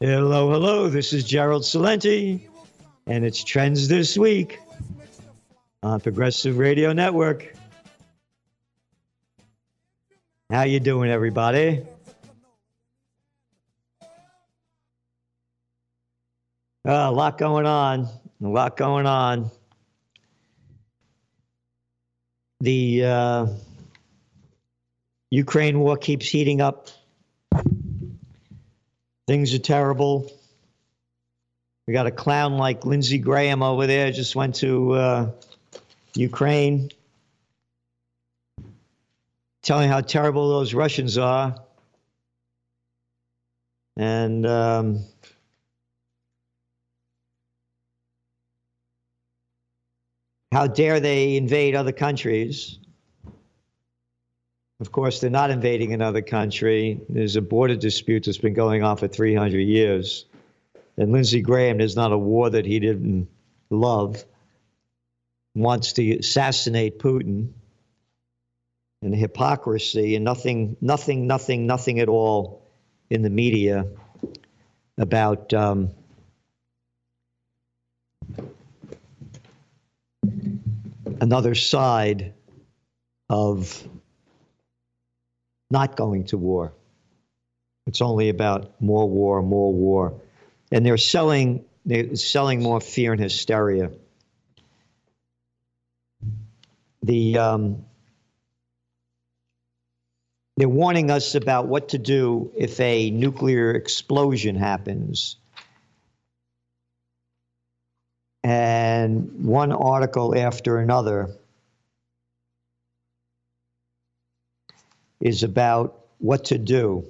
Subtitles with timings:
[0.00, 0.88] Hello, hello.
[0.88, 2.40] This is Gerald Celente,
[3.08, 4.60] and it's Trends This Week
[5.82, 7.52] on Progressive Radio Network.
[10.50, 11.82] How you doing, everybody?
[14.00, 14.06] Uh,
[16.86, 18.08] a lot going on.
[18.40, 19.50] A lot going on.
[22.60, 23.46] The uh,
[25.32, 26.86] Ukraine war keeps heating up.
[29.28, 30.32] Things are terrible.
[31.86, 35.30] We got a clown like Lindsey Graham over there, just went to uh,
[36.14, 36.88] Ukraine,
[39.62, 41.56] telling how terrible those Russians are.
[43.98, 45.00] And um,
[50.52, 52.78] how dare they invade other countries?
[54.80, 57.00] Of course, they're not invading another country.
[57.08, 60.24] There's a border dispute that's been going on for 300 years.
[60.96, 63.28] And Lindsey Graham, there's not a war that he didn't
[63.70, 64.24] love,
[65.54, 67.52] wants to assassinate Putin.
[69.02, 72.62] And hypocrisy and nothing, nothing, nothing, nothing at all
[73.10, 73.86] in the media
[74.96, 75.90] about um,
[81.20, 82.34] another side
[83.30, 83.88] of
[85.70, 86.72] not going to war.
[87.86, 90.20] It's only about more war, more war.
[90.70, 93.90] And they're selling they're selling more fear and hysteria.
[97.02, 97.84] The um,
[100.58, 105.36] they're warning us about what to do if a nuclear explosion happens.
[108.44, 111.37] And one article after another
[115.20, 117.04] is about what to do.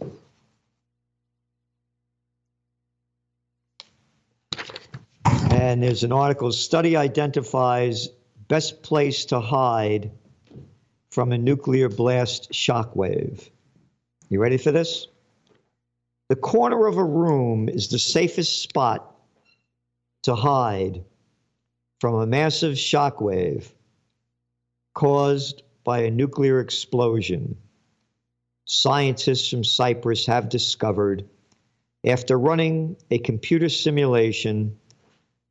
[5.24, 8.08] And there's an article study identifies
[8.48, 10.10] best place to hide
[11.10, 13.48] from a nuclear blast shockwave.
[14.30, 15.06] You ready for this?
[16.28, 19.14] The corner of a room is the safest spot
[20.22, 21.04] to hide
[22.00, 23.70] from a massive shockwave
[24.94, 27.56] caused by a nuclear explosion
[28.68, 31.24] scientists from Cyprus have discovered
[32.04, 34.78] after running a computer simulation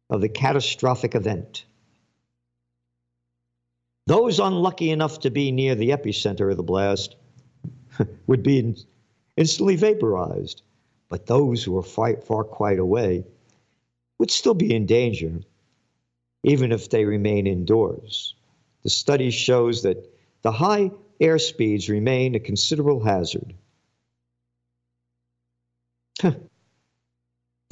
[0.09, 1.65] of the catastrophic event.
[4.05, 7.15] Those unlucky enough to be near the epicenter of the blast
[8.27, 8.75] would be
[9.35, 10.61] instantly vaporized,
[11.09, 13.25] but those who were far, far quite away
[14.19, 15.41] would still be in danger,
[16.43, 18.35] even if they remain indoors.
[18.83, 20.07] The study shows that
[20.43, 20.91] the high
[21.21, 23.53] airspeeds remain a considerable hazard.
[26.21, 26.39] the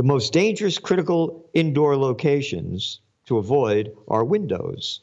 [0.03, 5.01] most dangerous critical indoor locations to avoid are windows,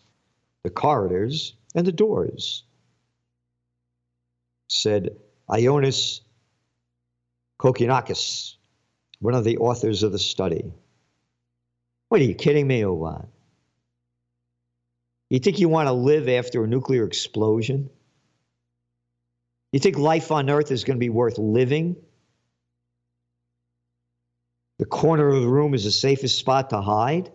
[0.62, 2.64] the corridors, and the doors,
[4.68, 5.16] said
[5.48, 6.20] Ioannis
[7.60, 8.56] Kokkinakis,
[9.20, 10.72] one of the authors of the study.
[12.08, 13.26] What are you kidding me or what?
[15.30, 17.88] You think you want to live after a nuclear explosion?
[19.72, 21.96] You think life on earth is going to be worth living?
[24.78, 27.30] The corner of the room is the safest spot to hide?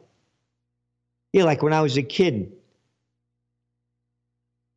[1.34, 2.54] Yeah, like when I was a kid,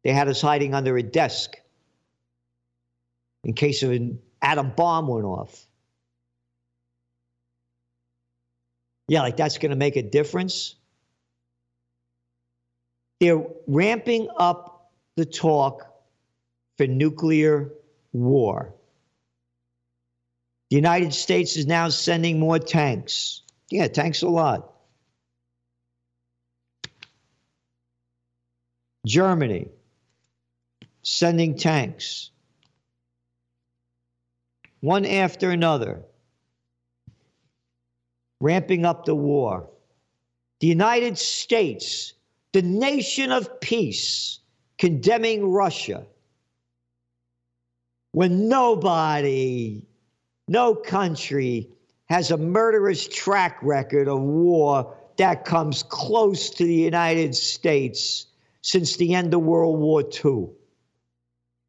[0.05, 1.57] they had us hiding under a desk
[3.45, 5.67] in case of an atom bomb went off.
[9.09, 10.77] Yeah, like that's going to make a difference.
[13.19, 15.90] They're ramping up the talk
[16.81, 17.71] for nuclear
[18.15, 18.73] war.
[20.71, 23.43] The United States is now sending more tanks.
[23.69, 24.73] Yeah, tanks a lot.
[29.07, 29.69] Germany
[31.03, 32.31] sending tanks.
[34.81, 36.01] One after another.
[38.41, 39.69] Ramping up the war.
[40.61, 42.15] The United States,
[42.55, 44.39] the nation of peace,
[44.79, 46.07] condemning Russia
[48.13, 49.87] when nobody,
[50.49, 51.71] no country
[52.09, 58.27] has a murderous track record of war that comes close to the United States
[58.63, 60.49] since the end of World War II.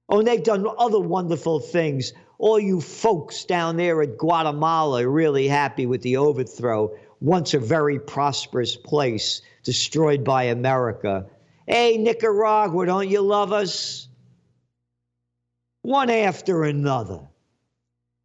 [0.09, 2.13] Oh, and they've done other wonderful things.
[2.38, 7.99] All you folks down there at Guatemala really happy with the overthrow, once a very
[7.99, 11.27] prosperous place destroyed by America.
[11.67, 14.07] Hey, Nicaragua, don't you love us?
[15.81, 17.19] one after another.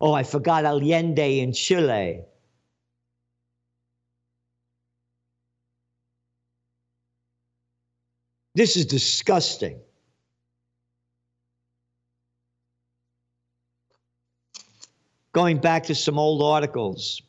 [0.01, 2.21] Oh, I forgot Allende in Chile.
[8.55, 9.81] This is disgusting.
[15.33, 17.21] Going back to some old articles,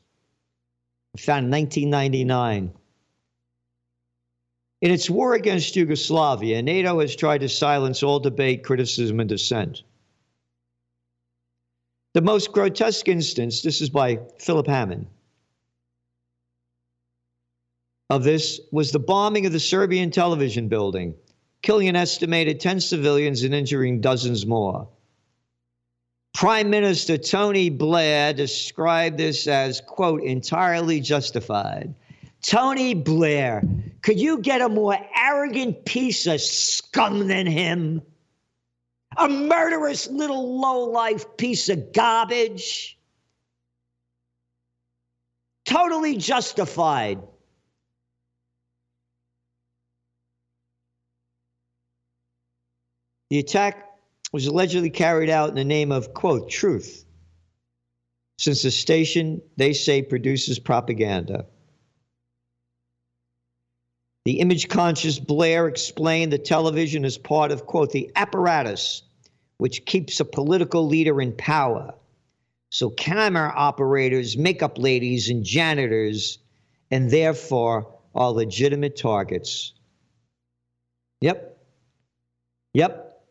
[1.16, 2.72] I found 1999.
[4.80, 9.84] In its war against Yugoslavia, NATO has tried to silence all debate, criticism, and dissent.
[12.14, 15.08] The most grotesque instance, this is by Philip Hammond,
[18.10, 21.14] of this was the bombing of the Serbian television building,
[21.62, 24.88] killing an estimated 10 civilians and injuring dozens more.
[26.34, 31.94] Prime Minister Tony Blair described this as, quote, entirely justified.
[32.42, 33.64] Tony Blair,
[34.04, 38.02] could you get a more arrogant piece of scum than him?
[39.18, 42.98] A murderous little low-life piece of garbage?
[45.66, 47.20] Totally justified.
[53.30, 53.90] The attack
[54.32, 57.06] was allegedly carried out in the name of, quote, truth,
[58.38, 61.46] since the station, they say, produces propaganda.
[64.26, 69.04] The image conscious Blair explained that television is part of, quote, the apparatus
[69.58, 71.94] which keeps a political leader in power.
[72.70, 76.40] So camera operators, makeup ladies, and janitors,
[76.92, 79.74] and therefore are legitimate targets.
[81.22, 81.58] Yep.
[82.74, 83.24] Yep.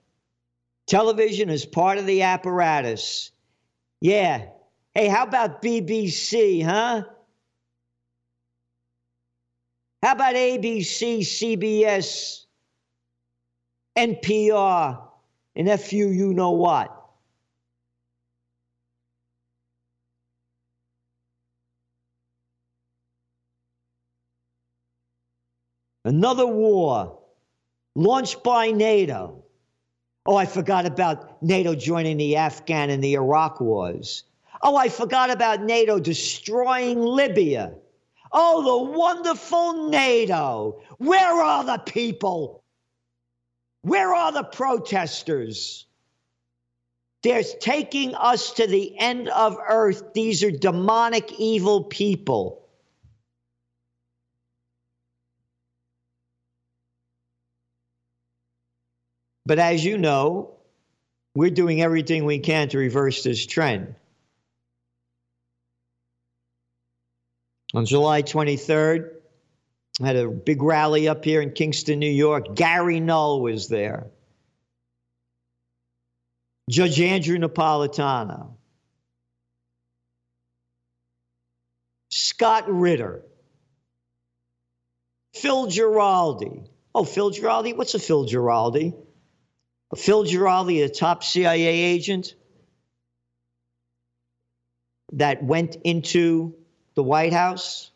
[0.87, 3.31] Television is part of the apparatus.
[4.01, 4.47] Yeah.
[4.95, 7.05] Hey, how about BBC, huh?
[10.03, 12.45] How about ABC, CBS,
[13.97, 15.06] NPR,
[15.57, 16.93] and FU, you know what?
[26.05, 27.19] Another war
[27.97, 29.43] launched by NATO
[30.27, 34.25] Oh, I forgot about NATO joining the Afghan and the Iraq wars.
[34.61, 37.75] Oh, I forgot about NATO destroying Libya.
[38.33, 40.83] Oh, the wonderful NATO.
[40.99, 42.65] Where are the people?
[43.87, 45.87] Where are the protesters?
[47.23, 50.13] They're taking us to the end of earth.
[50.13, 52.67] These are demonic, evil people.
[59.45, 60.57] But as you know,
[61.37, 63.95] we're doing everything we can to reverse this trend.
[67.73, 69.16] On July 23rd,
[70.03, 72.55] Had a big rally up here in Kingston, New York.
[72.55, 74.09] Gary Null was there.
[76.69, 78.57] Judge Andrew Napolitano.
[82.11, 83.23] Scott Ritter.
[85.35, 86.69] Phil Giraldi.
[86.95, 87.75] Oh, Phil Giraldi?
[87.77, 88.95] What's a Phil Giraldi?
[89.97, 92.35] Phil Giraldi, a top CIA agent
[95.13, 96.55] that went into
[96.95, 97.91] the White House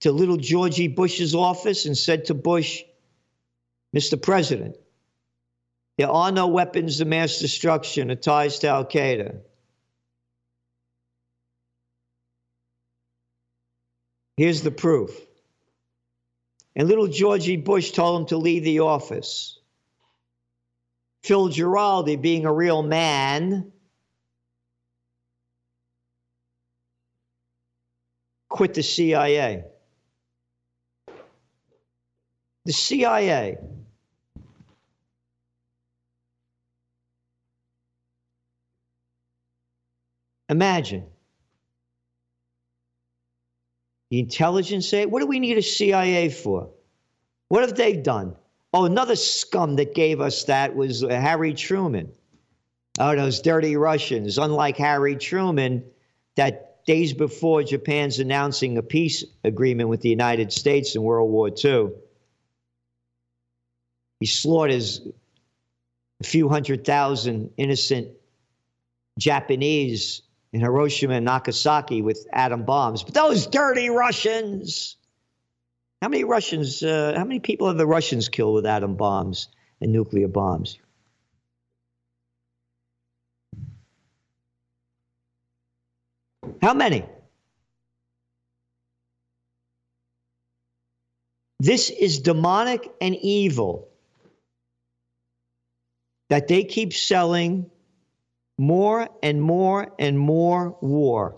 [0.00, 2.82] to little Georgie Bush's office and said to Bush,
[3.94, 4.20] Mr.
[4.20, 4.76] President,
[5.96, 9.40] there are no weapons of mass destruction or ties to Al Qaeda.
[14.36, 15.18] Here's the proof.
[16.74, 19.58] And little Georgie Bush told him to leave the office.
[21.22, 23.72] Phil Giraldi, being a real man,
[28.50, 29.64] quit the CIA.
[32.66, 33.58] The CIA.
[40.48, 41.06] Imagine
[44.10, 46.70] the intelligence say, what do we need a CIA for?
[47.48, 48.34] What have they done?
[48.74, 52.10] Oh, another scum that gave us that was uh, Harry Truman.
[52.98, 54.38] Oh, those dirty Russians.
[54.38, 55.84] Unlike Harry Truman,
[56.34, 61.48] that days before Japan's announcing a peace agreement with the United States in World War
[61.48, 61.90] II,
[64.20, 65.00] he slaughters
[66.20, 68.08] a few hundred thousand innocent
[69.18, 73.02] Japanese in Hiroshima and Nagasaki with atom bombs.
[73.02, 74.96] But those dirty Russians!
[76.02, 79.48] How many Russians, uh, how many people have the Russians killed with atom bombs
[79.80, 80.78] and nuclear bombs?
[86.62, 87.04] How many?
[91.58, 93.88] This is demonic and evil
[96.28, 97.70] that they keep selling
[98.58, 101.36] more and more and more war.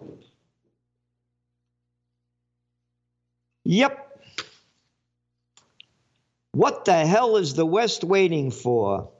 [3.64, 4.04] Yep.
[6.52, 9.10] What the hell is the West waiting for?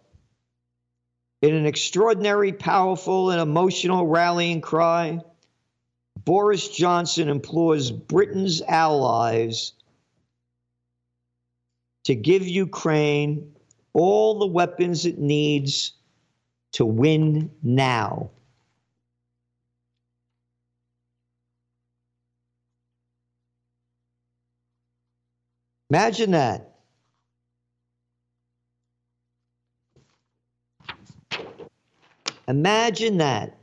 [1.42, 5.20] In an extraordinary, powerful, and emotional rallying cry,
[6.25, 9.72] Boris Johnson implores Britain's allies
[12.04, 13.54] to give Ukraine
[13.98, 15.92] all the weapons it needs
[16.72, 18.30] to win now.
[25.90, 26.74] Imagine that.
[32.46, 33.56] Imagine that.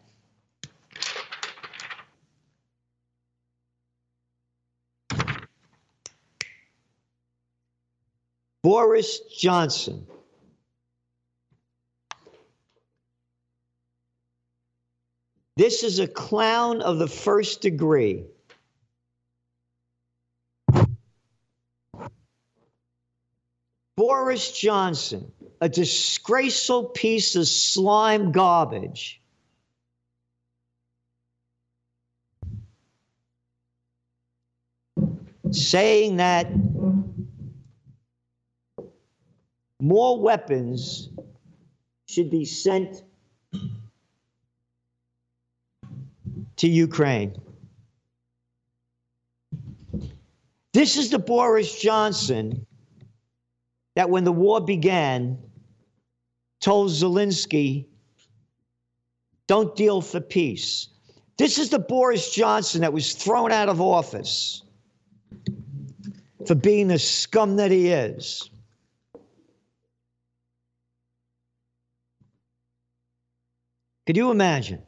[8.63, 10.05] Boris Johnson.
[15.57, 18.25] This is a clown of the first degree.
[23.95, 25.31] Boris Johnson,
[25.62, 29.21] a disgraceful piece of slime garbage.
[35.51, 36.51] Saying that
[39.79, 41.09] more weapons
[42.09, 43.03] should be sent
[46.57, 47.35] to Ukraine.
[50.74, 52.65] This is the Boris Johnson
[53.95, 55.38] that when the war began
[56.59, 57.85] told Zelensky,
[59.47, 60.89] don't deal for peace.
[61.38, 64.63] This is the Boris Johnson that was thrown out of office
[66.45, 68.50] for being the scum that he is.
[74.05, 74.84] Could you imagine?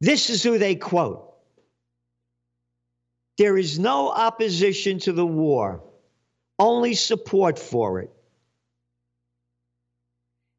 [0.00, 1.26] This is who they quote.
[3.36, 5.82] There is no opposition to the war,
[6.58, 8.10] only support for it.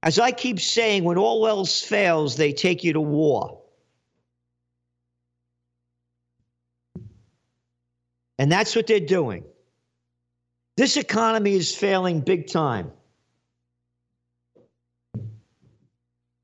[0.04, 3.62] As I keep saying, when all else fails, they take you to war.
[8.40, 9.44] And that's what they're doing.
[10.76, 12.92] This economy is failing big time.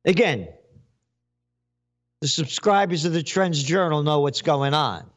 [0.06, 0.48] Again,
[2.22, 5.10] the subscribers of the Trends Journal know what's going on.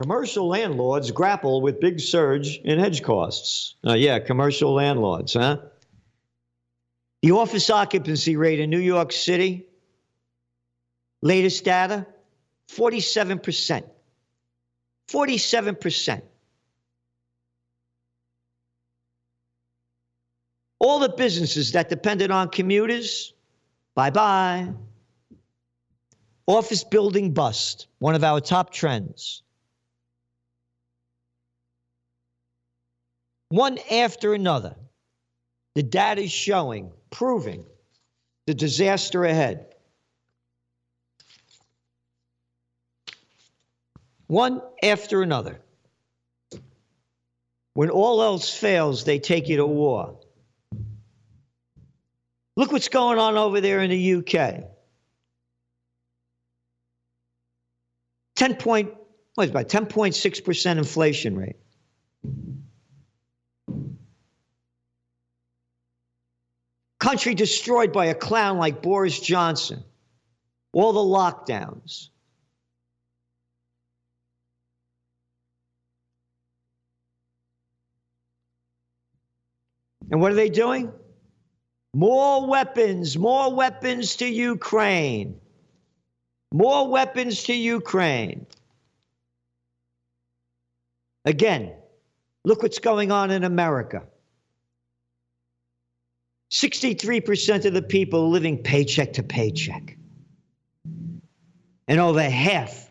[0.00, 3.76] Commercial landlords grapple with big surge in hedge costs.
[3.86, 5.58] Uh, yeah, commercial landlords, huh?
[7.22, 9.66] The office occupancy rate in New York City,
[11.20, 12.04] latest data,
[12.68, 13.84] 47%.
[15.08, 16.22] 47%.
[20.82, 23.34] All the businesses that depended on commuters,
[23.94, 24.68] bye bye.
[26.48, 29.44] Office building bust, one of our top trends.
[33.50, 34.74] One after another,
[35.76, 37.64] the data is showing, proving
[38.48, 39.76] the disaster ahead.
[44.26, 45.60] One after another.
[47.74, 50.18] When all else fails, they take you to war.
[52.56, 54.64] Look what's going on over there in the UK.
[58.36, 58.92] 10 point,
[59.34, 61.56] what is about 10.6% inflation rate.
[66.98, 69.82] Country destroyed by a clown like Boris Johnson.
[70.72, 72.08] All the lockdowns.
[80.10, 80.92] And what are they doing?
[81.94, 85.40] More weapons, more weapons to Ukraine.
[86.52, 88.46] More weapons to Ukraine.
[91.24, 91.72] Again,
[92.44, 94.04] look what's going on in America.
[96.50, 99.96] 63% of the people living paycheck to paycheck.
[101.88, 102.90] And over half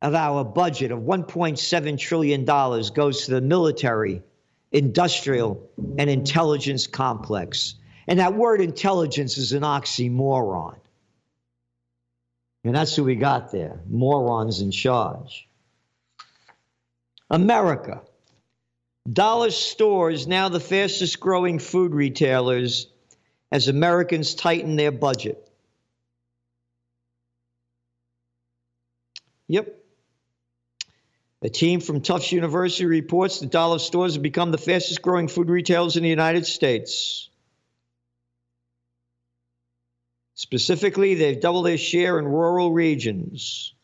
[0.00, 4.22] of our budget of $1.7 trillion goes to the military
[4.74, 7.76] industrial, and intelligence complex.
[8.06, 10.76] And that word intelligence is an oxymoron.
[12.64, 15.48] And that's who we got there morons in charge.
[17.30, 18.02] America.
[19.10, 22.88] Dollar stores now the fastest growing food retailers
[23.52, 25.48] as Americans tighten their budget.
[29.46, 29.83] Yep.
[31.44, 35.50] A team from Tufts University reports that dollar stores have become the fastest growing food
[35.50, 37.28] retailers in the United States.
[40.34, 43.74] Specifically, they've doubled their share in rural regions.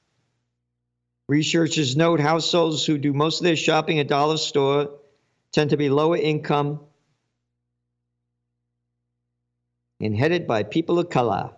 [1.28, 4.98] Researchers note households who do most of their shopping at dollar store
[5.52, 6.80] tend to be lower income
[10.00, 11.50] and headed by people of color.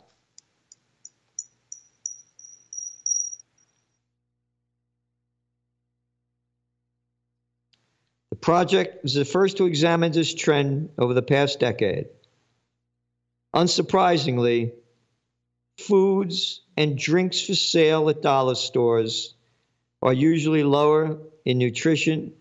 [8.43, 12.09] Project was the first to examine this trend over the past decade.
[13.55, 14.73] Unsurprisingly,
[15.79, 19.35] foods and drinks for sale at dollar stores
[20.03, 22.33] are usually lower in nutrition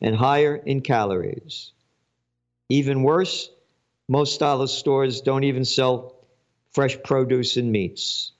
[0.00, 1.72] and higher in calories.
[2.68, 3.50] Even worse,
[4.08, 6.16] most dollar stores don't even sell
[6.72, 8.32] fresh produce and meats.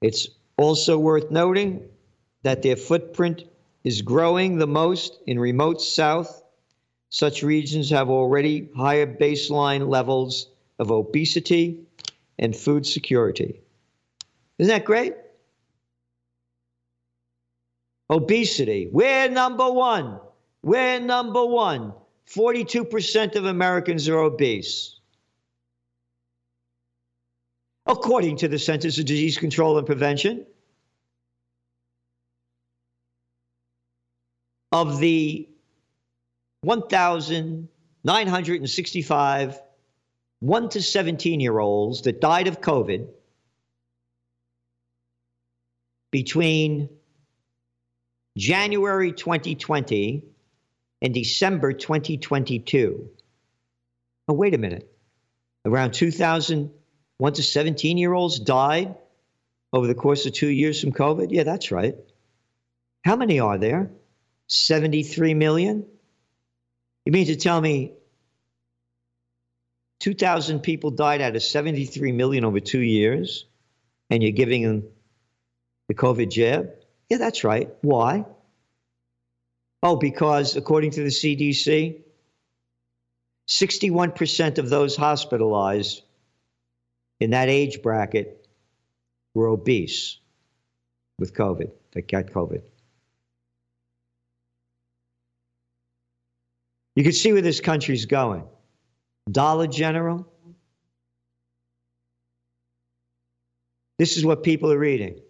[0.00, 1.88] It's also worth noting
[2.42, 3.44] that their footprint
[3.84, 6.42] is growing the most in remote south.
[7.10, 11.80] Such regions have already higher baseline levels of obesity
[12.38, 13.60] and food security.
[14.58, 15.14] Isn't that great?
[18.10, 18.88] Obesity.
[18.90, 20.20] We're number one.
[20.62, 21.92] We're number one.
[22.28, 24.98] 42% of Americans are obese.
[27.86, 30.44] According to the Centers for Disease Control and Prevention,
[34.72, 35.48] of the
[36.62, 39.62] 1,965
[40.40, 43.08] 1 to 17 year olds that died of COVID
[46.10, 46.88] between
[48.36, 50.24] January 2020
[51.02, 53.10] and December 2022.
[54.28, 54.92] Oh, wait a minute.
[55.64, 56.70] Around 2,000
[57.18, 58.94] 1 to 17 year olds died
[59.72, 61.28] over the course of two years from COVID?
[61.30, 61.96] Yeah, that's right.
[63.04, 63.90] How many are there?
[64.48, 65.86] 73 million?
[67.04, 67.92] You mean to tell me
[70.00, 73.46] 2,000 people died out of 73 million over two years,
[74.10, 74.84] and you're giving them
[75.88, 76.70] the COVID jab?
[77.08, 77.70] Yeah, that's right.
[77.82, 78.24] Why?
[79.82, 82.02] Oh, because according to the CDC,
[83.48, 86.02] 61% of those hospitalized
[87.20, 88.46] in that age bracket
[89.34, 90.18] were obese
[91.18, 92.62] with COVID, that got COVID.
[96.98, 98.42] You can see where this country's going.
[99.30, 100.26] Dollar General.
[104.00, 105.20] This is what people are reading.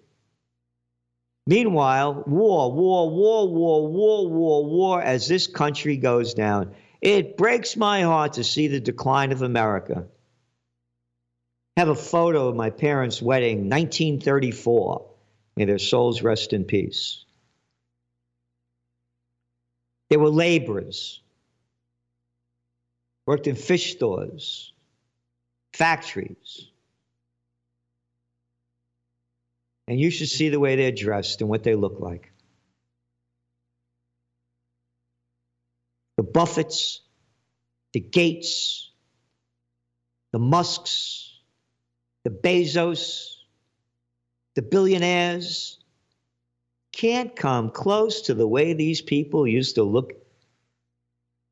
[1.46, 6.74] Meanwhile, war, war, war, war, war, war, war, as this country goes down.
[7.02, 10.07] It breaks my heart to see the decline of America.
[11.76, 15.07] I have a photo of my parents' wedding, 1934.
[15.57, 17.26] May their souls rest in peace.
[20.09, 21.20] They were laborers
[23.28, 24.72] worked in fish stores,
[25.74, 26.70] factories.
[29.86, 32.32] And you should see the way they're dressed and what they look like.
[36.16, 37.02] The Buffets,
[37.92, 38.90] the Gates,
[40.32, 41.30] the Musks,
[42.24, 43.34] the Bezos,
[44.54, 45.78] the billionaires
[46.92, 50.14] can't come close to the way these people used to look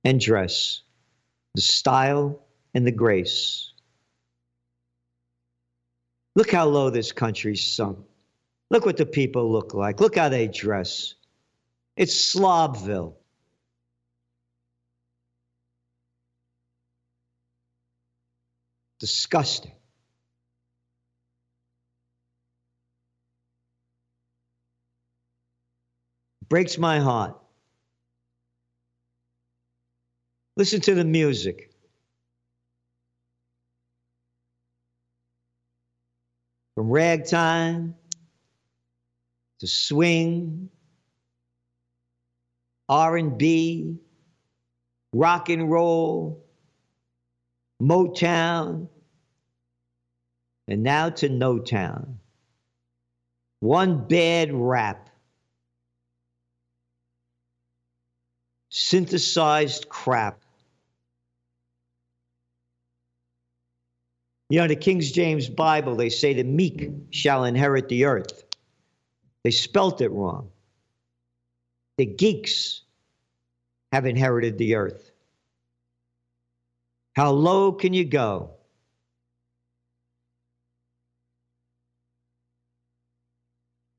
[0.04, 0.80] and dress
[1.57, 2.38] the style,
[2.75, 3.73] and the grace.
[6.35, 7.99] Look how low this country's sunk.
[8.71, 9.99] Look what the people look like.
[10.01, 11.14] Look how they dress.
[11.97, 13.14] It's Slobville.
[19.01, 19.73] Disgusting.
[26.49, 27.37] Breaks my heart.
[30.57, 31.71] Listen to the music.
[36.75, 37.95] From ragtime
[39.61, 40.71] to swing,
[42.88, 43.97] R&B,
[45.12, 46.47] rock and roll,
[47.83, 48.88] Motown,
[50.69, 52.19] and now to No Town.
[53.61, 55.11] One bad rap.
[58.71, 60.42] Synthesized crap.
[64.48, 68.44] You know, the King James Bible, they say the meek shall inherit the earth.
[69.42, 70.50] They spelt it wrong.
[71.98, 72.82] The geeks
[73.92, 75.11] have inherited the earth.
[77.16, 78.50] How low can you go?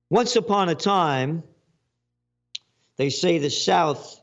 [0.10, 1.44] Once upon a time,
[2.96, 4.22] they say the South,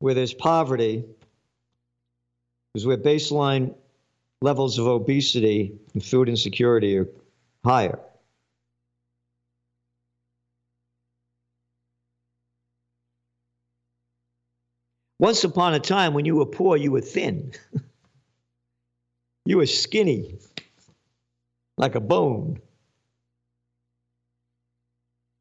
[0.00, 1.04] where there's poverty,
[2.74, 3.74] is where baseline
[4.44, 7.08] levels of obesity and food insecurity are
[7.64, 7.98] higher.
[15.18, 17.52] Once upon a time, when you were poor, you were thin.
[19.46, 20.38] you were skinny,
[21.78, 22.60] like a bone.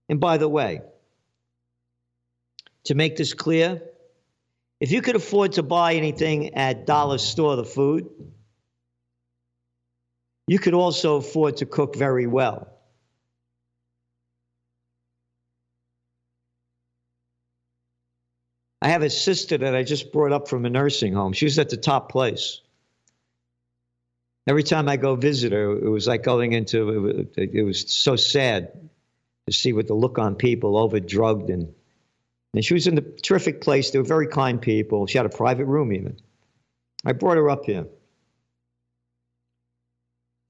[0.07, 0.79] And by the way,
[2.85, 3.81] to make this clear,
[4.79, 8.09] if you could afford to buy anything at dollar store, the food,
[10.47, 12.67] you could also afford to cook very well.
[18.81, 21.31] I have a sister that I just brought up from a nursing home.
[21.31, 22.59] She was at the top place.
[24.45, 28.89] Every time I go visit her, it was like going into, it was so sad
[29.47, 31.73] to see what the look on people, overdrugged and
[32.53, 33.89] and she was in a terrific place.
[33.89, 35.07] They were very kind people.
[35.07, 36.19] She had a private room even.
[37.03, 37.87] I brought her up here.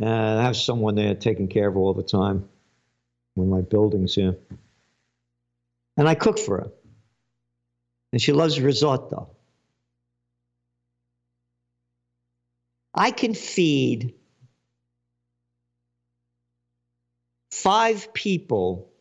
[0.03, 2.49] Uh, I have someone there taking care of her all the time.
[3.37, 4.35] Of my buildings here.
[5.95, 6.71] And I cook for her.
[8.11, 9.29] And she loves risotto.
[12.93, 14.13] I can feed
[17.51, 18.91] five people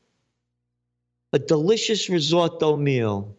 [1.33, 3.37] a delicious risotto meal.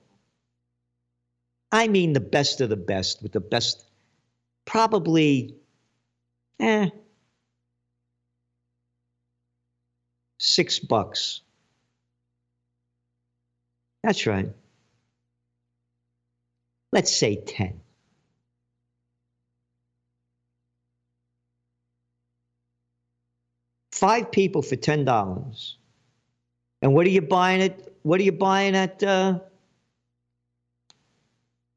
[1.71, 3.84] I mean the best of the best with the best,
[4.65, 5.56] probably,
[6.60, 6.89] eh,
[10.43, 11.39] six bucks.
[14.03, 14.49] That's right.
[16.91, 17.79] Let's say 10.
[23.93, 25.73] Five people for $10.
[26.82, 27.79] And what are you buying at?
[28.01, 29.39] What are you buying at uh,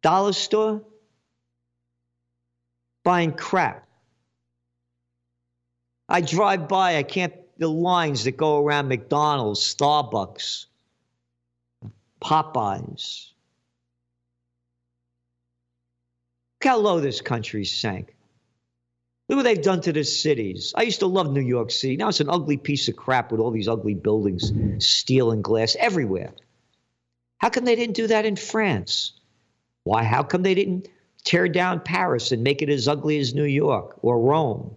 [0.02, 0.82] dollar store?
[3.04, 3.86] Buying crap.
[6.08, 6.96] I drive by.
[6.96, 7.32] I can't.
[7.58, 10.66] The lines that go around McDonald's, Starbucks,
[12.20, 13.30] Popeyes.
[16.60, 18.14] Look how low this country sank.
[19.28, 20.72] Look what they've done to the cities.
[20.76, 21.96] I used to love New York City.
[21.96, 24.52] Now it's an ugly piece of crap with all these ugly buildings,
[24.84, 26.32] steel and glass everywhere.
[27.38, 29.12] How come they didn't do that in France?
[29.84, 30.04] Why?
[30.04, 30.88] How come they didn't
[31.24, 34.76] tear down Paris and make it as ugly as New York or Rome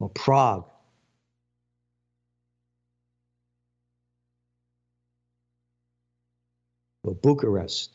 [0.00, 0.68] or Prague?
[7.04, 7.90] Or Bucharest?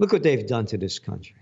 [0.00, 1.36] Look what they've done to this country.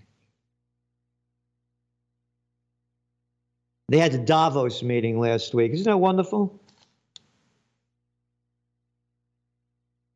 [3.89, 5.71] They had the Davos meeting last week.
[5.73, 6.59] Isn't that wonderful?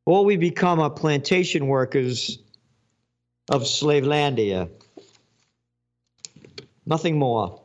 [0.06, 2.39] All we become are plantation workers
[3.50, 4.69] of Slavelandia.
[6.88, 7.62] Nothing more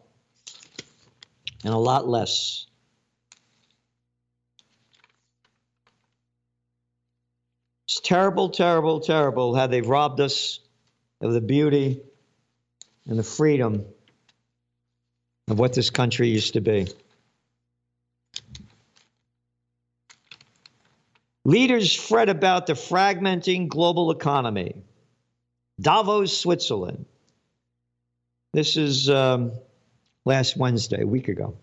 [1.64, 2.66] and a lot less.
[7.86, 10.58] It's terrible, terrible, terrible how they've robbed us
[11.20, 12.02] of the beauty
[13.06, 13.84] and the freedom
[15.48, 16.88] of what this country used to be.
[21.44, 24.82] Leaders fret about the fragmenting global economy.
[25.80, 27.06] Davos, Switzerland.
[28.52, 29.52] This is um,
[30.24, 31.56] last Wednesday, a week ago.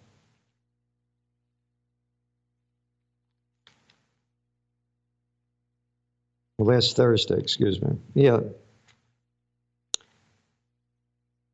[6.57, 7.97] last Thursday, excuse me.
[8.15, 8.41] Yeah,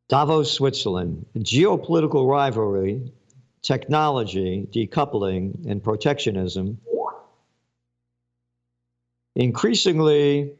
[0.08, 3.12] Davos, Switzerland, geopolitical rivalry,
[3.64, 6.80] technology, decoupling, and protectionism
[9.36, 10.54] increasingly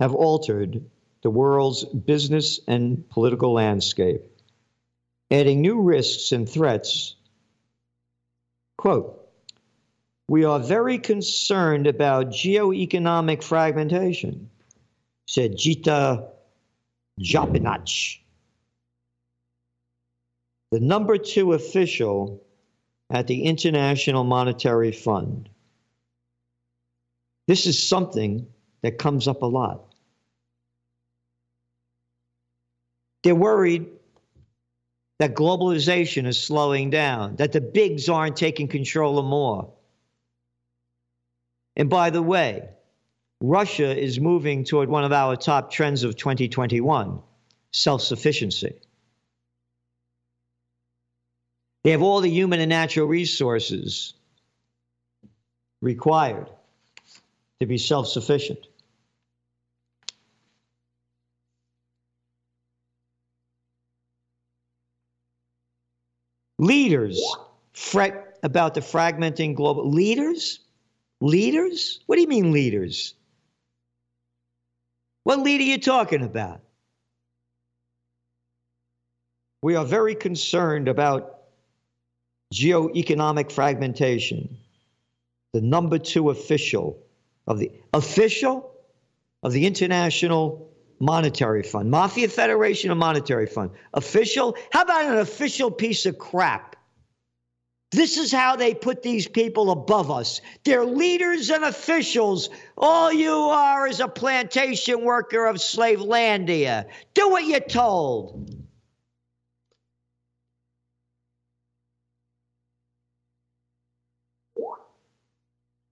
[0.00, 0.84] have altered
[1.28, 4.22] the world's business and political landscape,
[5.30, 7.16] adding new risks and threats.
[8.78, 9.28] Quote,
[10.26, 14.48] we are very concerned about geoeconomic fragmentation,
[15.26, 16.28] said Gita
[17.20, 18.20] Jopinovitch,
[20.70, 22.42] the number two official
[23.10, 25.50] at the International Monetary Fund.
[27.46, 28.46] This is something
[28.80, 29.87] that comes up a lot.
[33.28, 33.88] They're worried
[35.18, 39.74] that globalization is slowing down, that the bigs aren't taking control of more.
[41.76, 42.70] And by the way,
[43.42, 47.20] Russia is moving toward one of our top trends of 2021
[47.70, 48.76] self sufficiency.
[51.84, 54.14] They have all the human and natural resources
[55.82, 56.48] required
[57.60, 58.66] to be self sufficient.
[66.58, 67.20] Leaders
[67.72, 69.88] fret about the fragmenting global.
[69.90, 70.60] Leaders?
[71.20, 72.00] Leaders?
[72.06, 73.14] What do you mean, leaders?
[75.24, 76.60] What leader are you talking about?
[79.62, 81.40] We are very concerned about
[82.54, 84.56] geoeconomic fragmentation.
[85.52, 87.02] The number two official
[87.46, 88.72] of the official
[89.42, 93.70] of the International Monetary Fund, Mafia Federation of Monetary Fund.
[93.94, 94.56] Official?
[94.72, 96.76] How about an official piece of crap?
[97.90, 100.42] This is how they put these people above us.
[100.64, 102.50] They're leaders and officials.
[102.76, 106.86] All you are is a plantation worker of Slavelandia.
[107.14, 108.54] Do what you're told.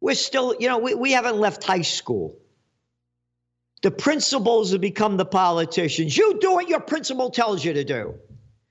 [0.03, 2.39] We're still, you know, we, we haven't left high school.
[3.83, 6.17] The principals have become the politicians.
[6.17, 8.15] You do what your principal tells you to do.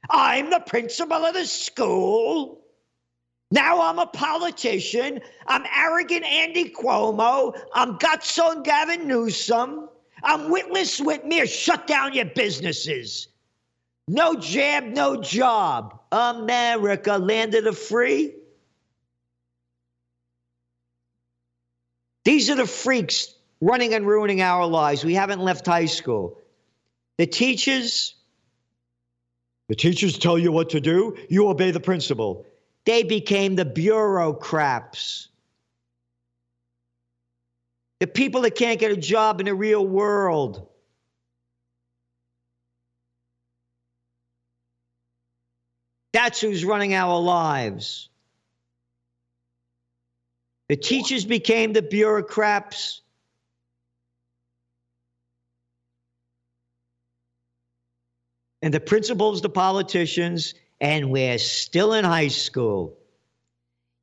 [0.09, 2.61] I'm the principal of the school.
[3.51, 5.21] Now I'm a politician.
[5.47, 7.57] I'm arrogant Andy Cuomo.
[7.73, 9.89] I'm Gutson Gavin Newsom.
[10.23, 11.47] I'm Witless Whitmer.
[11.47, 13.27] Shut down your businesses.
[14.07, 15.99] No jab, no job.
[16.11, 18.33] America, land of the free.
[22.23, 23.34] These are the freaks
[23.65, 25.03] running and ruining our lives.
[25.03, 26.37] We haven't left high school.
[27.17, 28.15] The teachers,
[29.69, 32.45] the teachers tell you what to do, you obey the principal.
[32.85, 35.29] They became the bureaucrats.
[37.99, 40.67] The people that can't get a job in the real world.
[46.13, 48.09] That's who's running our lives.
[50.69, 53.01] The teachers became the bureaucrats.
[58.65, 62.97] And the principals, the politicians, and we're still in high school.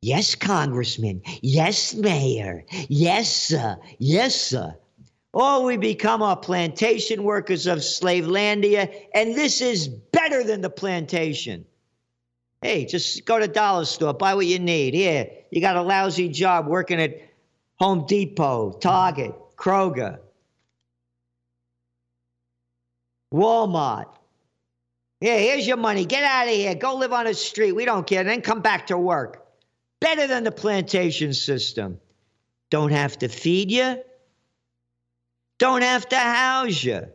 [0.03, 1.23] Yes, Congressman.
[1.43, 2.65] Yes, Mayor.
[2.89, 3.77] Yes, sir.
[3.99, 4.77] Yes, sir.
[5.33, 11.67] Or we become our plantation workers of Slavelandia, and this is better than the plantation.
[12.61, 14.95] Hey, just go to dollar store, buy what you need.
[14.95, 17.21] Here, you got a lousy job working at
[17.81, 20.21] Home Depot, Target, Kroger,
[23.35, 24.19] Walmart.
[25.23, 26.05] Yeah, here's your money.
[26.05, 26.75] Get out of here.
[26.75, 27.71] Go live on the street.
[27.71, 28.25] We don't care.
[28.25, 29.47] Then come back to work.
[30.01, 32.01] Better than the plantation system.
[32.71, 34.03] Don't have to feed you.
[35.61, 37.07] Don't have to house you.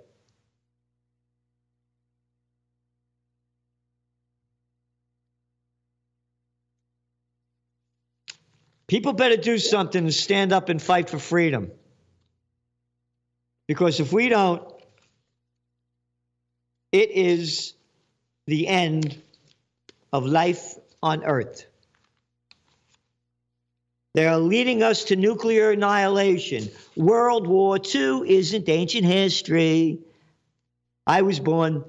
[8.88, 11.72] People better do something and stand up and fight for freedom.
[13.68, 14.64] Because if we don't,
[16.94, 17.74] it is
[18.48, 19.22] the end
[20.12, 21.66] of life on earth.
[24.14, 26.70] They are leading us to nuclear annihilation.
[26.96, 30.00] World War II isn't ancient history.
[31.06, 31.84] I was born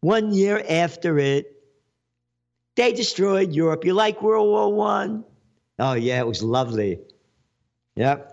[0.00, 1.50] one year after it.
[2.74, 3.84] They destroyed Europe.
[3.84, 5.24] You like World War One?
[5.78, 6.98] Oh yeah, it was lovely.
[7.94, 8.30] Yep.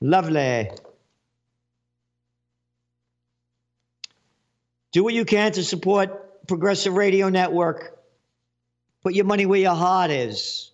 [0.00, 0.70] Lovely.
[4.92, 7.98] Do what you can to support Progressive Radio Network.
[9.02, 10.70] Put your money where your heart is.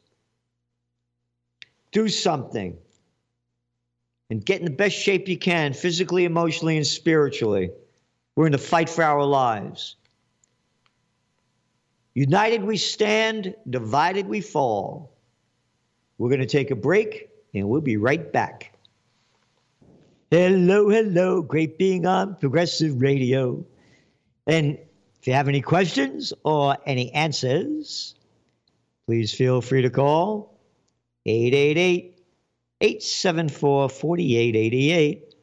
[1.93, 2.77] Do something.
[4.29, 7.71] And get in the best shape you can, physically, emotionally, and spiritually.
[8.37, 9.97] We're in the fight for our lives.
[12.15, 15.13] United we stand, divided we fall.
[16.19, 18.77] We're going to take a break and we'll be right back.
[20.31, 21.41] Hello, hello.
[21.41, 23.65] Great being on Progressive Radio.
[24.49, 24.79] And
[25.21, 28.15] if you have any questions or any answers,
[29.07, 30.59] please feel free to call
[31.27, 32.19] 888
[32.81, 35.35] 874 4888.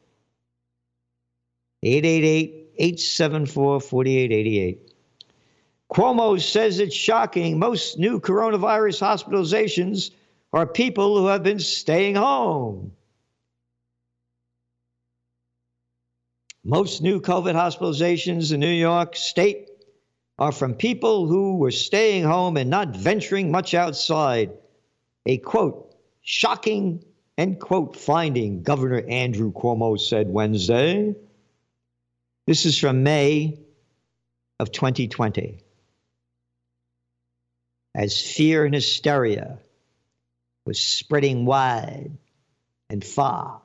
[1.82, 4.92] 888 874 4888.
[5.92, 7.58] Cuomo says it's shocking.
[7.58, 10.10] Most new coronavirus hospitalizations
[10.52, 12.90] are people who have been staying home.
[16.68, 19.68] Most new COVID hospitalizations in New York State
[20.36, 24.50] are from people who were staying home and not venturing much outside.
[25.26, 27.04] A quote, shocking,
[27.38, 31.14] end quote, finding, Governor Andrew Cuomo said Wednesday.
[32.48, 33.60] This is from May
[34.58, 35.60] of 2020.
[37.94, 39.60] As fear and hysteria
[40.64, 42.10] was spreading wide
[42.90, 43.62] and far.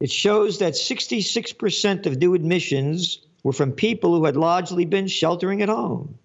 [0.00, 5.62] It shows that 66% of new admissions were from people who had largely been sheltering
[5.62, 6.18] at home.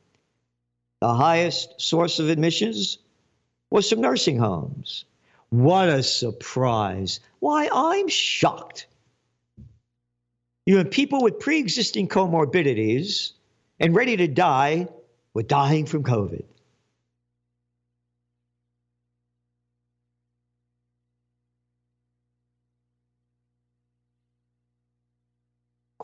[1.01, 2.97] The highest source of admissions
[3.69, 5.05] was from nursing homes.
[5.49, 7.19] What a surprise.
[7.39, 8.87] Why, I'm shocked.
[10.65, 13.33] You have people with pre existing comorbidities
[13.79, 14.87] and ready to die
[15.33, 16.43] were dying from COVID.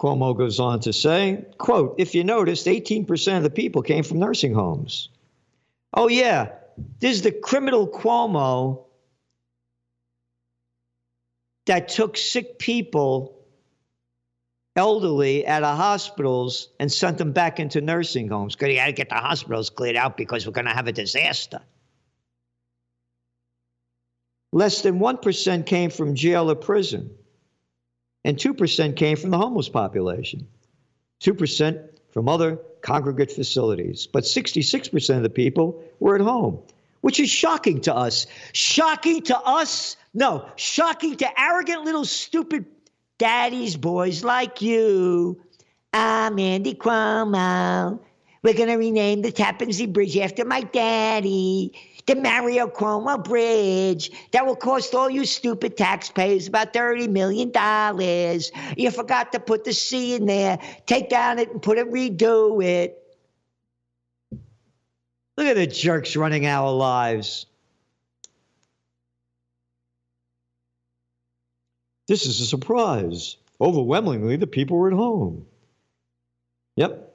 [0.01, 4.17] Cuomo goes on to say, quote, if you noticed, 18% of the people came from
[4.17, 5.09] nursing homes.
[5.93, 6.53] Oh, yeah,
[6.99, 8.85] this is the criminal Cuomo
[11.67, 13.37] that took sick people,
[14.75, 18.93] elderly, out of hospitals and sent them back into nursing homes because you got to
[18.93, 21.61] get the hospitals cleared out because we're going to have a disaster.
[24.51, 27.11] Less than 1% came from jail or prison
[28.23, 30.47] and 2% came from the homeless population,
[31.21, 34.07] 2% from other congregate facilities.
[34.07, 36.59] But 66% of the people were at home,
[37.01, 38.27] which is shocking to us.
[38.53, 39.97] Shocking to us?
[40.13, 42.65] No, shocking to arrogant little stupid
[43.17, 45.41] daddy's boys like you.
[45.93, 47.99] I'm Andy Cuomo.
[48.43, 51.73] We're going to rename the Tappan Zee Bridge after my daddy
[52.05, 57.49] the Mario Cuomo Bridge that will cost all you stupid taxpayers about $30 million.
[58.77, 60.59] You forgot to put the C in there.
[60.85, 62.97] Take down it and put it, redo it.
[65.37, 67.45] Look at the jerks running our lives.
[72.07, 73.37] This is a surprise.
[73.59, 75.45] Overwhelmingly, the people were at home.
[76.75, 77.10] Yep,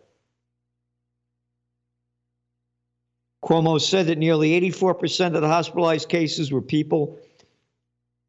[3.47, 7.19] Cuomo said that nearly 84% of the hospitalized cases were people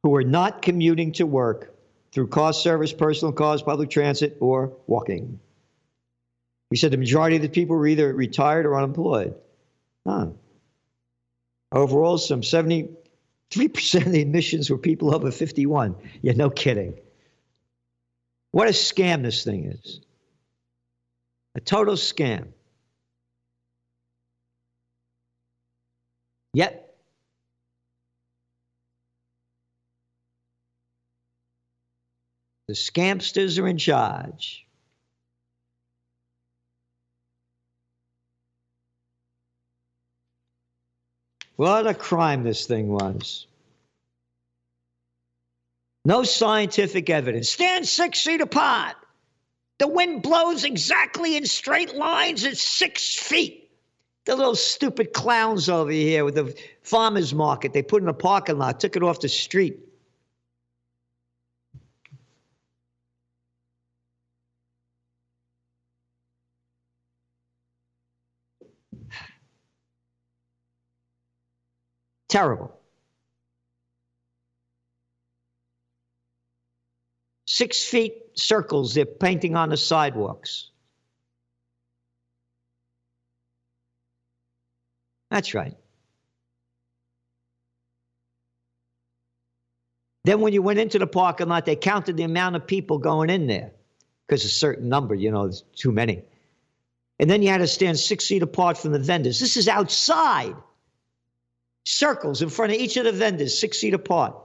[0.04, 1.76] who were not commuting to work
[2.12, 5.40] through car service, personal cars, public transit, or walking.
[6.70, 9.34] He said the majority of the people were either retired or unemployed.
[10.06, 10.28] Huh.
[11.72, 12.96] Overall, some 73%
[14.06, 15.96] of the admissions were people over 51.
[16.22, 17.00] Yeah, no kidding.
[18.52, 20.00] What a scam this thing is.
[21.56, 22.50] A total scam.
[26.54, 26.96] Yet,
[32.68, 34.66] the scampsters are in charge.
[41.56, 43.48] What a crime this thing was.
[46.06, 47.50] No scientific evidence.
[47.50, 48.96] Stand six feet apart.
[49.80, 53.67] The wind blows exactly in straight lines at six feet
[54.28, 58.58] the little stupid clowns over here with the farmer's market they put in a parking
[58.58, 59.80] lot, took it off the street.
[72.28, 72.78] Terrible.
[77.46, 80.72] Six feet circles they're painting on the sidewalks.
[85.30, 85.76] That's right.
[90.24, 93.30] Then when you went into the parking lot, they counted the amount of people going
[93.30, 93.72] in there
[94.28, 96.24] because a certain number, you know, there's too many.
[97.20, 99.40] And then you had to stand six feet apart from the vendors.
[99.40, 100.56] This is outside.
[101.86, 104.36] Circles in front of each of the vendors, six feet apart.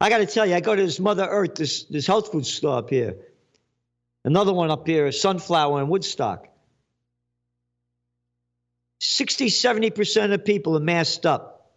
[0.00, 2.46] I got to tell you, I go to this Mother Earth, this, this health food
[2.46, 3.16] store up here.
[4.24, 6.46] Another one up here, Sunflower in Woodstock.
[9.04, 11.72] 60, 70% of people are masked up.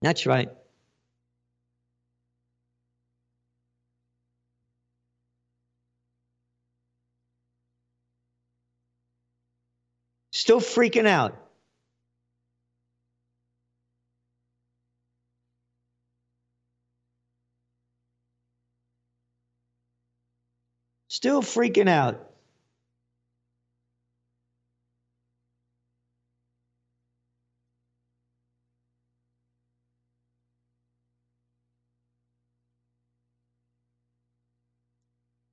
[0.00, 0.48] That's right.
[10.30, 11.36] Still freaking out.
[21.22, 22.32] Still freaking out.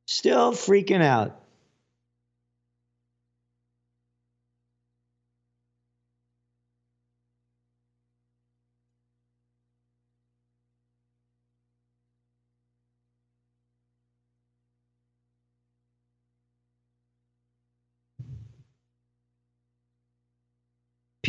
[0.08, 1.40] Still freaking out.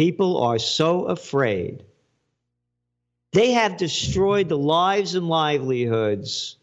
[0.01, 1.85] People are so afraid.
[3.35, 6.57] They have destroyed the lives and livelihoods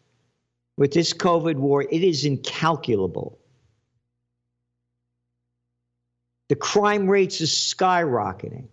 [0.75, 1.83] with this COVID war.
[1.83, 3.37] It is incalculable.
[6.49, 8.69] The crime rates are skyrocketing.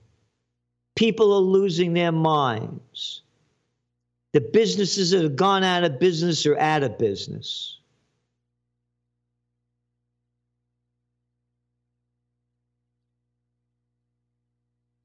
[0.96, 3.20] People are losing their minds.
[4.32, 7.80] The businesses that have gone out of business are out of business.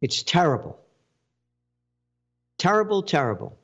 [0.02, 0.80] It's terrible.
[2.58, 3.58] Terrible, terrible.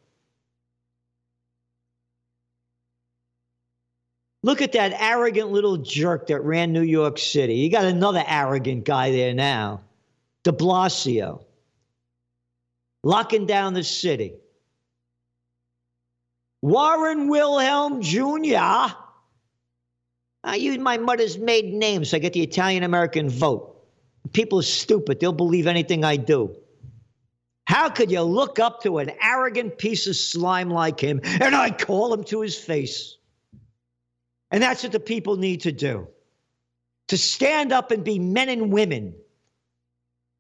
[4.44, 7.56] Look at that arrogant little jerk that ran New York City.
[7.56, 9.82] You got another arrogant guy there now,
[10.44, 11.44] de Blasio,
[13.04, 14.36] locking down the city.
[16.62, 18.94] Warren Wilhelm Jr.
[20.44, 23.75] I use my mother's maiden name so I get the Italian American vote.
[24.36, 25.22] People are stupid.
[25.22, 26.58] They'll believe anything I do.
[27.64, 31.72] How could you look up to an arrogant piece of slime like him and I
[31.72, 33.16] call him to his face?
[34.52, 36.10] And that's what the people need to do
[37.08, 39.16] to stand up and be men and women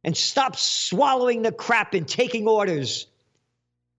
[0.03, 3.07] and stop swallowing the crap and taking orders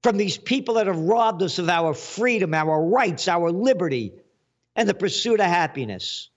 [0.03, 4.13] from these people that have robbed us of our freedom, our rights, our liberty,
[4.75, 6.29] and the pursuit of happiness.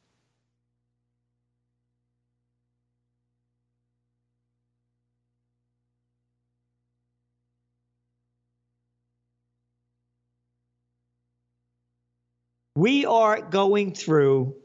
[12.80, 14.56] We are going through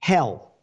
[0.00, 0.54] hell.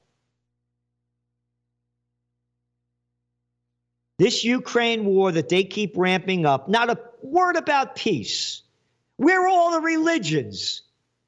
[4.17, 8.61] This Ukraine war that they keep ramping up, not a word about peace.
[9.17, 10.81] Where are all the religions?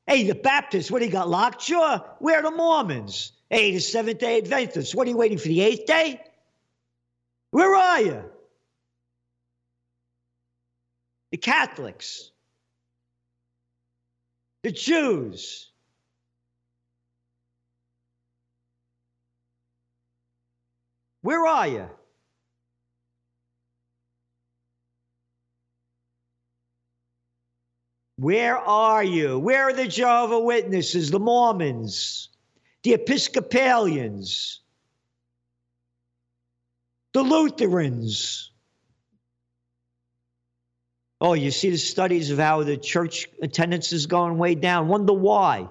[0.05, 1.99] Hey, the Baptists, what do you got, lockjaw?
[2.19, 3.33] Where are the Mormons?
[3.49, 6.21] Hey, the Seventh day Adventists, what are you waiting for the eighth day?
[7.51, 8.23] Where are you?
[11.31, 12.31] The Catholics
[14.63, 15.71] the Jews.
[21.21, 21.89] Where are you?
[28.17, 29.37] Where are you?
[29.37, 32.29] Where are the Jehovah Witnesses, the Mormons,
[32.83, 34.61] the Episcopalians,
[37.13, 38.51] the Lutherans?
[41.19, 44.87] Oh, you see the studies of how the church attendance is going way down.
[44.87, 45.69] Wonder why.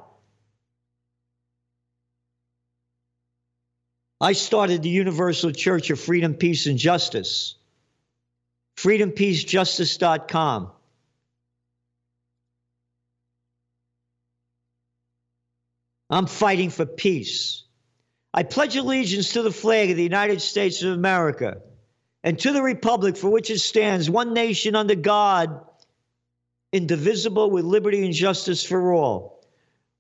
[4.20, 7.54] I started the Universal Church of Freedom, Peace, and Justice.
[8.78, 10.72] FreedomPeaceJustice.com.
[16.08, 17.64] I'm fighting for peace.
[18.32, 21.62] I pledge allegiance to the flag of the United States of America
[22.26, 25.64] and to the republic for which it stands, one nation under God,
[26.72, 29.46] indivisible with liberty and justice for all.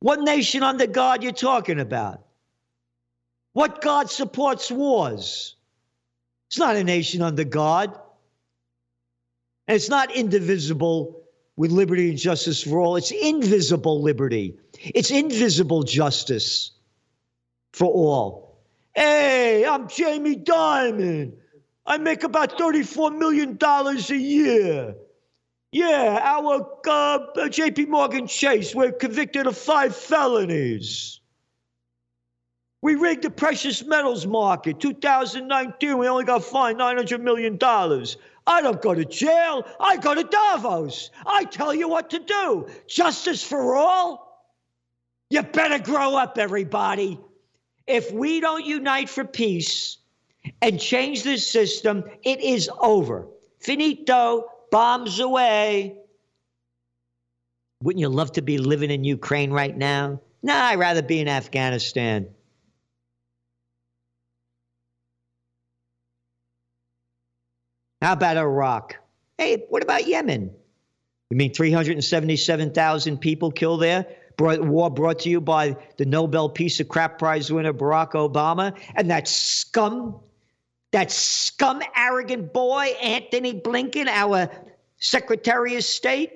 [0.00, 2.24] What nation under God you're talking about?
[3.52, 5.54] What God supports wars?
[6.48, 7.96] It's not a nation under God.
[9.68, 11.22] And it's not indivisible
[11.54, 12.96] with liberty and justice for all.
[12.96, 14.58] It's invisible liberty.
[14.82, 16.72] It's invisible justice
[17.72, 18.58] for all.
[18.96, 21.34] Hey, I'm Jamie Dimon.
[21.86, 24.94] I make about $34 million a year.
[25.72, 31.20] Yeah, our uh, JP Morgan Chase, we're convicted of five felonies.
[32.82, 34.80] We rigged the precious metals market.
[34.80, 37.58] 2019, we only got fined $900 million.
[38.46, 39.66] I don't go to jail.
[39.80, 41.10] I go to Davos.
[41.26, 42.68] I tell you what to do.
[42.86, 44.46] Justice for all?
[45.30, 47.18] You better grow up, everybody.
[47.86, 49.98] If we don't unite for peace,
[50.62, 53.28] and change this system, it is over.
[53.60, 55.96] Finito, bombs away.
[57.82, 60.20] Wouldn't you love to be living in Ukraine right now?
[60.42, 62.28] Nah, I'd rather be in Afghanistan.
[68.00, 68.96] How about Iraq?
[69.38, 70.54] Hey, what about Yemen?
[71.30, 74.06] You mean 377,000 people killed there?
[74.36, 78.78] Brought, war brought to you by the Nobel Peace of Crap Prize winner Barack Obama
[78.94, 80.20] and that scum
[80.96, 84.48] that scum arrogant boy, Anthony Blinken, our
[84.96, 86.32] Secretary of State?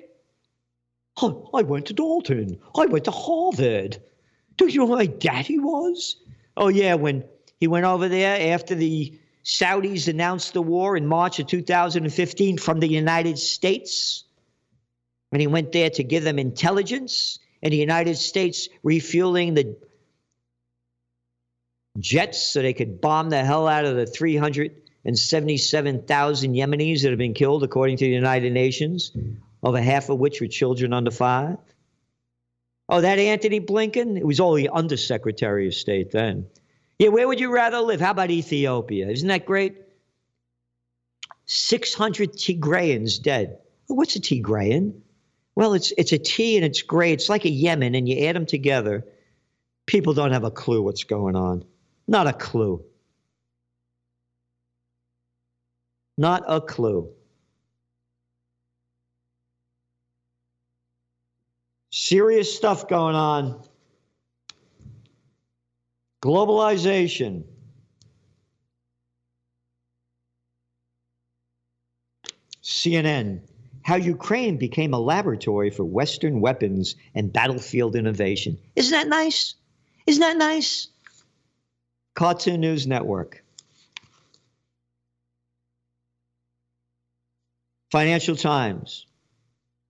[1.19, 2.59] Oh, I went to Dalton.
[2.77, 3.97] I went to Harvard.
[4.57, 6.15] Do you know who my daddy was?
[6.55, 7.23] Oh, yeah, when
[7.59, 12.79] he went over there after the Saudis announced the war in March of 2015 from
[12.79, 14.25] the United States.
[15.31, 19.75] And he went there to give them intelligence, and the United States refueling the
[21.99, 27.33] jets so they could bomb the hell out of the 377,000 Yemenis that have been
[27.33, 29.11] killed, according to the United Nations,
[29.63, 31.57] over half of which were children under five.
[32.89, 34.17] Oh, that Anthony Blinken?
[34.17, 36.47] It was only Undersecretary of State then.
[36.99, 38.01] Yeah, where would you rather live?
[38.01, 39.09] How about Ethiopia?
[39.09, 39.77] Isn't that great?
[41.45, 43.59] 600 Tigrayans dead.
[43.87, 45.01] What's a Tigrayan?
[45.55, 47.11] Well, it's it's a T and it's gray.
[47.11, 49.05] It's like a Yemen, and you add them together.
[49.85, 51.65] People don't have a clue what's going on.
[52.11, 52.83] Not a clue.
[56.17, 57.09] Not a clue.
[61.93, 63.63] Serious stuff going on.
[66.21, 67.45] Globalization.
[72.61, 73.39] CNN
[73.83, 78.57] how Ukraine became a laboratory for Western weapons and battlefield innovation.
[78.75, 79.55] Isn't that nice?
[80.05, 80.87] Isn't that nice?
[82.15, 83.43] Cartoon News Network.
[87.91, 89.05] Financial Times.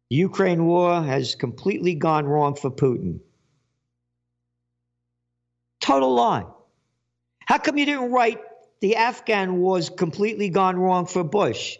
[0.09, 3.19] Ukraine war has completely gone wrong for Putin.
[5.79, 6.45] Total lie.
[7.45, 8.39] How come you didn't write
[8.81, 11.77] the Afghan war's completely gone wrong for Bush?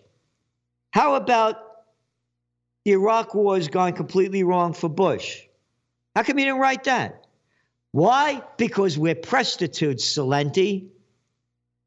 [0.91, 1.57] How about
[2.85, 5.41] the Iraq war has gone completely wrong for Bush?
[6.15, 7.20] How come you didn't write that?
[7.91, 8.41] Why?
[8.57, 10.87] Because we're prostitutes, Celente.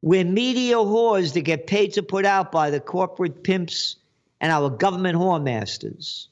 [0.02, 3.96] We're media whores that get paid to put out by the corporate pimps
[4.40, 6.26] and our government whoremasters.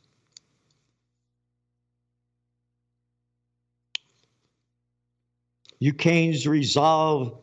[5.81, 7.43] Ukraine's resolve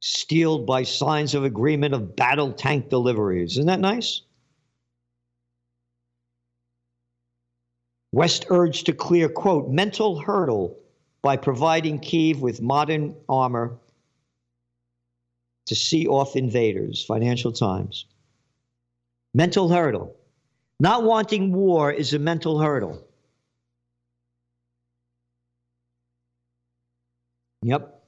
[0.00, 3.52] steeled by signs of agreement of battle tank deliveries.
[3.52, 4.22] Isn't that nice?
[8.10, 10.80] West urged to clear, quote, mental hurdle
[11.22, 13.78] by providing Kiev with modern armor
[15.66, 17.04] to see off invaders.
[17.04, 18.06] Financial Times.
[19.34, 20.16] Mental hurdle.
[20.80, 23.06] Not wanting war is a mental hurdle.
[27.62, 27.99] Yep.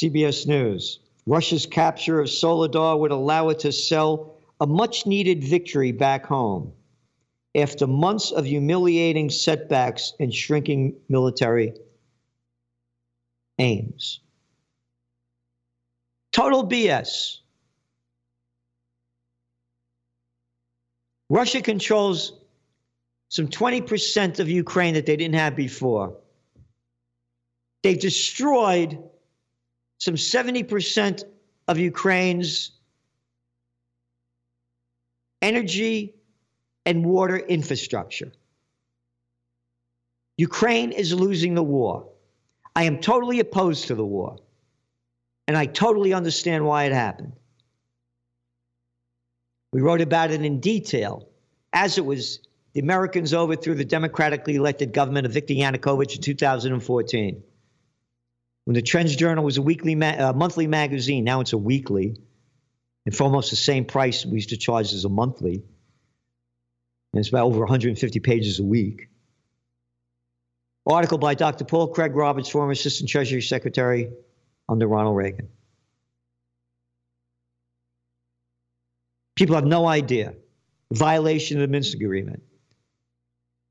[0.00, 1.00] CBS News.
[1.26, 6.72] Russia's capture of Soledar would allow it to sell a much needed victory back home
[7.54, 11.74] after months of humiliating setbacks and shrinking military
[13.58, 14.20] aims.
[16.32, 17.38] Total BS.
[21.28, 22.32] Russia controls
[23.28, 26.16] some 20% of Ukraine that they didn't have before.
[27.82, 28.98] They've destroyed
[30.00, 31.24] some 70%
[31.68, 32.72] of Ukraine's
[35.42, 36.14] energy
[36.86, 38.32] and water infrastructure.
[40.38, 42.08] Ukraine is losing the war.
[42.74, 44.38] I am totally opposed to the war,
[45.46, 47.32] and I totally understand why it happened.
[49.72, 51.28] We wrote about it in detail
[51.72, 52.40] as it was
[52.72, 57.42] the Americans overthrew the democratically elected government of Viktor Yanukovych in 2014
[58.64, 61.24] when the Trends Journal was a weekly, ma- uh, monthly magazine.
[61.24, 62.16] Now it's a weekly,
[63.06, 65.64] and for almost the same price we used to charge as a monthly.
[67.12, 69.08] And it's about over 150 pages a week.
[70.86, 71.64] Article by Dr.
[71.64, 74.10] Paul Craig Roberts, former Assistant Treasury Secretary
[74.68, 75.48] under Ronald Reagan.
[79.36, 80.34] People have no idea.
[80.92, 82.42] Violation of the Minsk Agreement.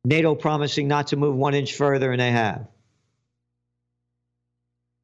[0.06, 2.68] NATO promising not to move one inch further, and they have.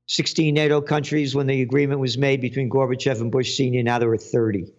[0.08, 3.82] 16 NATO countries when the agreement was made between Gorbachev and Bush Sr.
[3.84, 4.72] Now there are 30.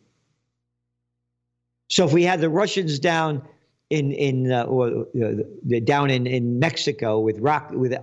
[1.89, 3.47] So if we had the Russians down
[3.91, 7.95] in in uh, or uh, down in, in Mexico with rock with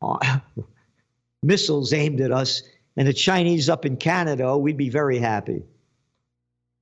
[0.00, 0.40] uh,
[1.42, 2.62] missiles aimed at us,
[2.96, 5.62] and the Chinese up in Canada, we'd be very happy.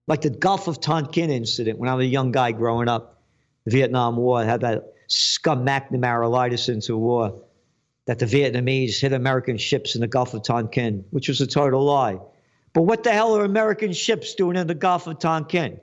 [0.09, 3.23] Like the Gulf of Tonkin incident when I was a young guy growing up,
[3.65, 7.43] the Vietnam War had that scum McNamara lied us into war
[8.07, 11.85] that the Vietnamese hit American ships in the Gulf of Tonkin, which was a total
[11.85, 12.19] lie.
[12.73, 15.81] But what the hell are American ships doing in the Gulf of Tonkin?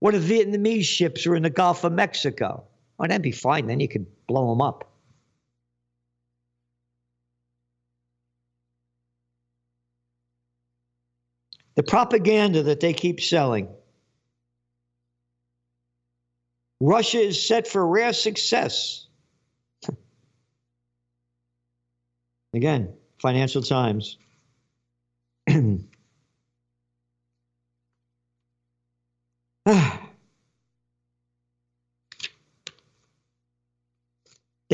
[0.00, 2.64] What if Vietnamese ships are in the Gulf of Mexico?
[2.98, 3.66] Oh, that'd be fine.
[3.66, 4.90] Then you could blow them up.
[11.76, 13.68] The propaganda that they keep selling.
[16.80, 19.05] Russia is set for rare success
[22.56, 24.16] Again, Financial Times.
[25.46, 25.78] they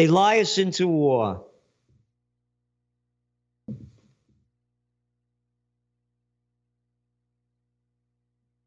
[0.06, 1.44] lie us into war.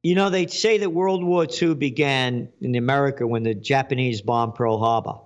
[0.04, 4.56] You know, they say that World War II began in America when the Japanese bombed
[4.56, 5.20] Pearl Harbor.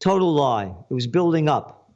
[0.00, 0.74] Total lie.
[0.90, 1.92] It was building up.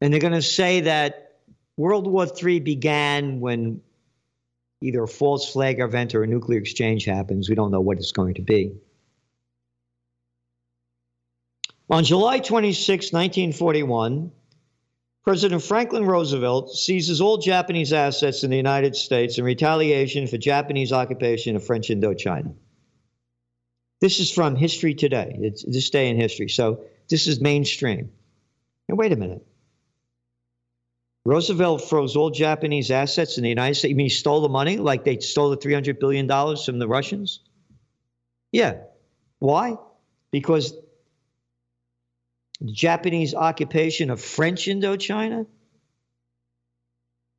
[0.00, 1.36] And they're going to say that
[1.76, 3.80] World War III began when
[4.80, 7.48] either a false flag event or a nuclear exchange happens.
[7.48, 8.74] We don't know what it's going to be.
[11.90, 14.30] On July 26, 1941,
[15.24, 20.92] President Franklin Roosevelt seizes all Japanese assets in the United States in retaliation for Japanese
[20.92, 22.54] occupation of French Indochina.
[24.00, 26.48] This is from History Today, it's this day in history.
[26.48, 28.10] So this is mainstream.
[28.88, 29.44] And wait a minute.
[31.24, 33.90] Roosevelt froze all Japanese assets in the United States.
[33.90, 36.26] You mean he stole the money like they stole the $300 billion
[36.56, 37.40] from the Russians?
[38.50, 38.78] Yeah.
[39.40, 39.76] Why?
[40.30, 40.72] Because
[42.64, 45.46] Japanese occupation of French Indochina?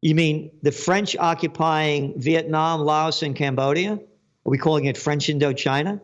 [0.02, 3.94] You mean the French occupying Vietnam, Laos, and Cambodia?
[3.94, 4.00] Are
[4.46, 6.00] we calling it French Indochina?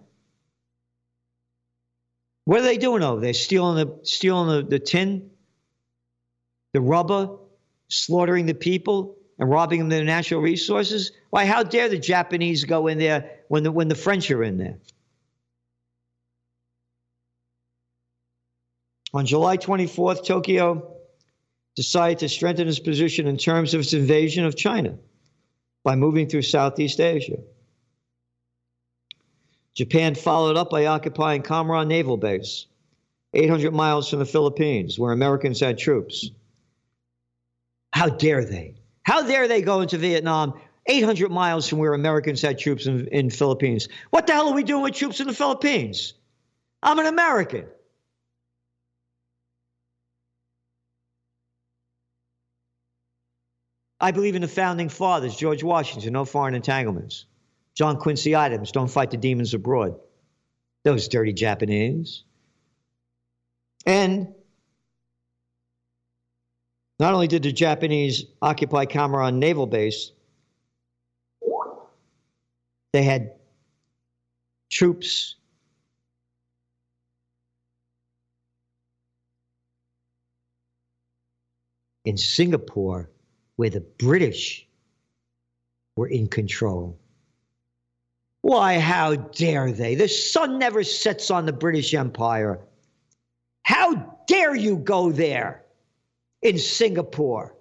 [2.46, 3.34] What are they doing over there?
[3.34, 5.32] Stealing the stealing the, the tin,
[6.74, 7.38] the rubber,
[7.89, 11.12] slaughtering the people, and robbing them of their natural resources?
[11.32, 14.58] Why, how dare the Japanese go in there when the when the French are in
[14.58, 14.78] there?
[19.14, 20.93] On July 24th, Tokyo
[21.76, 24.98] decided to strengthen its position in terms of its invasion of China
[25.84, 27.38] by moving through Southeast Asia.
[29.76, 32.65] Japan followed up by occupying Cam Ranh Naval Base,
[33.34, 36.32] 800 miles from the Philippines, where Americans had troops.
[37.91, 38.76] How dare they?
[39.03, 43.30] How dare they go into Vietnam 800 miles from where Americans had troops in, in
[43.30, 43.89] Philippines?
[44.11, 46.13] What the hell are we doing with troops in the Philippines?
[46.82, 47.65] I'm an American.
[53.99, 57.26] I believe in the founding fathers, George Washington, no foreign entanglements.
[57.76, 59.99] John Quincy Adams, don't fight the demons abroad.
[60.84, 62.23] Those dirty Japanese.
[63.86, 64.34] And
[66.99, 70.11] not only did the Japanese occupy Cam Ranh Naval Base,
[72.93, 73.34] they had
[74.71, 75.36] troops
[82.05, 83.09] in Singapore
[83.57, 84.65] where the British
[85.97, 86.97] were in control.
[88.46, 89.96] Why, how dare they?
[89.96, 92.60] The sun never sets on the British Empire.
[93.64, 95.64] How dare you go there
[96.43, 97.56] in Singapore?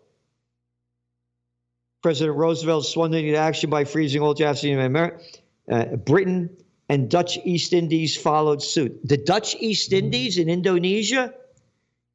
[2.02, 5.24] President Roosevelt swung into action by freezing all Japanese in America.
[5.70, 6.54] Uh, Britain
[6.90, 9.00] and Dutch East Indies followed suit.
[9.08, 11.32] The Dutch East Indies in Indonesia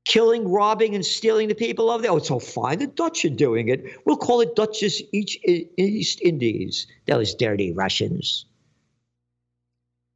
[0.05, 2.11] killing, robbing, and stealing the people of there.
[2.11, 2.77] Oh, it's all fine.
[2.77, 3.83] The Dutch are doing it.
[4.05, 6.85] We'll call it Dutchess East Indies.
[7.07, 8.45] Those dirty Russians.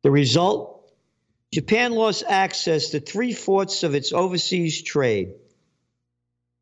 [0.03, 0.91] The result?
[1.53, 5.33] Japan lost access to three fourths of its overseas trade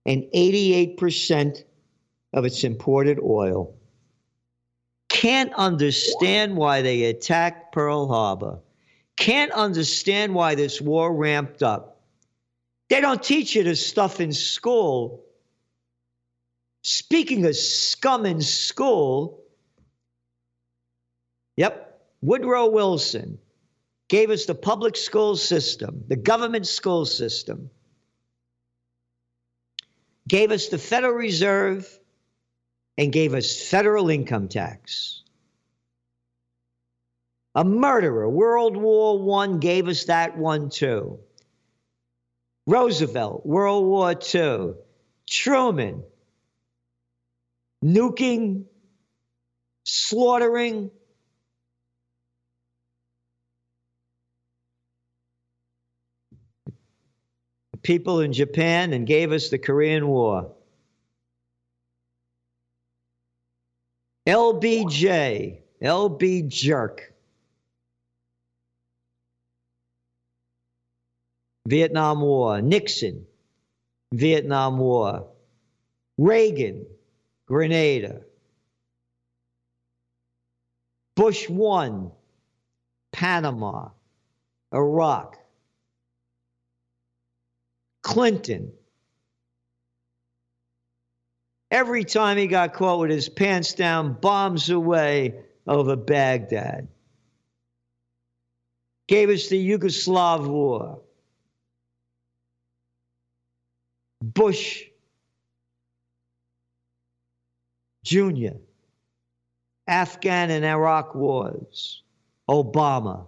[0.05, 1.63] and 88%
[2.33, 3.75] of its imported oil.
[5.09, 8.59] Can't understand why they attacked Pearl Harbor.
[9.17, 12.01] Can't understand why this war ramped up.
[12.89, 15.23] They don't teach you this stuff in school.
[16.83, 19.43] Speaking of scum in school,
[21.55, 21.90] yep,
[22.21, 23.39] Woodrow Wilson
[24.07, 27.69] gave us the public school system, the government school system,
[30.27, 31.87] gave us the Federal Reserve,
[32.97, 35.23] and gave us federal income tax.
[37.55, 41.19] A murderer, World War I gave us that one too.
[42.67, 44.73] Roosevelt, World War II,
[45.27, 46.03] Truman,
[47.83, 48.65] nuking,
[49.83, 50.91] slaughtering.
[57.83, 60.51] People in Japan and gave us the Korean War.
[64.27, 67.11] LBJ, LB Jerk.
[71.67, 73.25] Vietnam War, Nixon,
[74.13, 75.27] Vietnam War,
[76.17, 76.85] Reagan,
[77.47, 78.21] Grenada,
[81.15, 82.11] Bush 1,
[83.11, 83.89] Panama,
[84.73, 85.37] Iraq,
[88.11, 88.71] Clinton.
[91.69, 95.35] Every time he got caught with his pants down, bombs away
[95.65, 96.89] over Baghdad.
[99.07, 101.01] Gave us the Yugoslav war.
[104.21, 104.83] Bush
[108.03, 108.57] Jr.,
[109.87, 112.03] Afghan and Iraq wars,
[112.49, 113.27] Obama,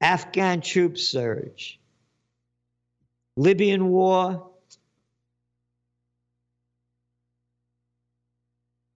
[0.00, 1.80] Afghan troop surge,
[3.36, 4.50] Libyan war,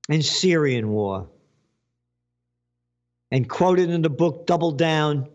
[0.09, 1.28] and Syrian war.
[3.30, 5.28] And quoted in the book Double Down,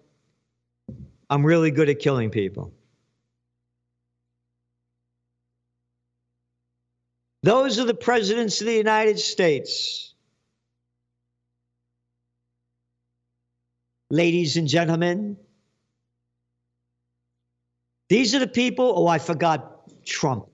[1.30, 2.74] I'm really good at killing people.
[7.44, 10.16] Those are the presidents of the United States.
[14.10, 15.38] Ladies and gentlemen,
[18.14, 18.94] these are the people.
[18.96, 20.46] Oh, I forgot Trump.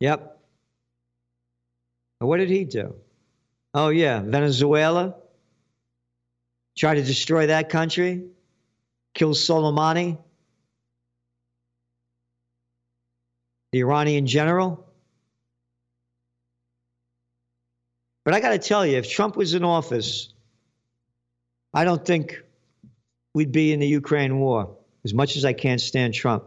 [0.00, 0.40] Yep.
[2.18, 2.96] What did he do?
[3.74, 5.14] Oh, yeah, Venezuela.
[6.76, 8.24] Try to destroy that country.
[9.14, 10.18] Kill Soleimani.
[13.70, 14.84] the Iranian general.
[18.24, 20.34] But I got to tell you, if Trump was in office,
[21.72, 22.42] I don't think
[23.34, 26.44] we'd be in the Ukraine war, as much as I can't stand Trump.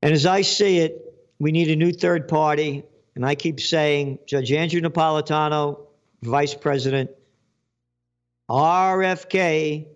[0.00, 1.02] And as I see it,
[1.38, 2.84] we need a new third party.
[3.14, 5.80] And I keep saying Judge Andrew Napolitano,
[6.22, 7.10] Vice President,
[8.48, 9.86] RFK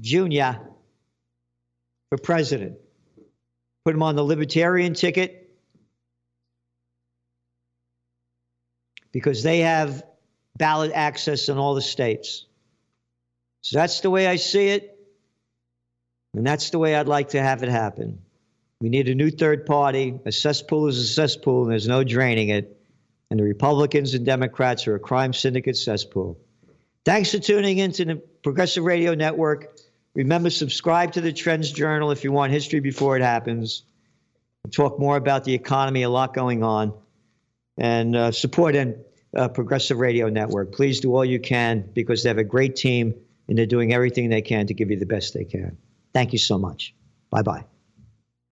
[0.00, 0.58] Jr.
[2.08, 2.78] for president.
[3.84, 5.41] Put him on the libertarian ticket
[9.12, 10.02] because they have
[10.56, 12.46] ballot access in all the states.
[13.60, 14.88] So that's the way I see it.
[16.34, 18.20] And that's the way I'd like to have it happen.
[18.80, 20.18] We need a new third party.
[20.24, 22.76] A cesspool is a cesspool, and there's no draining it.
[23.30, 26.38] And the Republicans and Democrats are a crime syndicate cesspool.
[27.04, 29.78] Thanks for tuning in to the Progressive Radio Network.
[30.14, 33.84] Remember, subscribe to the Trends Journal if you want history before it happens.
[34.64, 36.92] We'll talk more about the economy, a lot going on.
[37.78, 38.96] And uh, support and
[39.36, 40.72] uh, Progressive Radio Network.
[40.72, 43.14] Please do all you can because they have a great team
[43.48, 45.78] and they're doing everything they can to give you the best they can.
[46.12, 46.94] Thank you so much.
[47.30, 47.71] Bye bye.